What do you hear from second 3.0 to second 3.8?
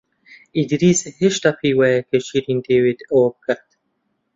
ئەوە بکات.